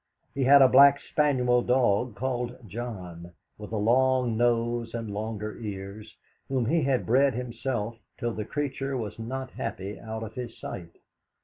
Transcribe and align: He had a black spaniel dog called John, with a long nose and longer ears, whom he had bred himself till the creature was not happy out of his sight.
He 0.33 0.45
had 0.45 0.63
a 0.63 0.67
black 0.67 0.99
spaniel 0.99 1.61
dog 1.61 2.15
called 2.15 2.57
John, 2.67 3.33
with 3.59 3.71
a 3.71 3.77
long 3.77 4.35
nose 4.35 4.95
and 4.95 5.11
longer 5.13 5.59
ears, 5.59 6.15
whom 6.49 6.65
he 6.65 6.81
had 6.81 7.05
bred 7.05 7.35
himself 7.35 7.99
till 8.17 8.33
the 8.33 8.43
creature 8.43 8.97
was 8.97 9.19
not 9.19 9.51
happy 9.51 9.99
out 9.99 10.23
of 10.23 10.33
his 10.33 10.57
sight. 10.59 10.95